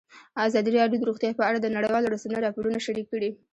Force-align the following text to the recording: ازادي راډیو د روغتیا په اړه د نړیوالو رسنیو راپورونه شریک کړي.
ازادي 0.45 0.71
راډیو 0.79 0.99
د 0.99 1.03
روغتیا 1.09 1.31
په 1.37 1.43
اړه 1.49 1.59
د 1.61 1.67
نړیوالو 1.75 2.11
رسنیو 2.15 2.43
راپورونه 2.45 2.77
شریک 2.85 3.07
کړي. 3.13 3.29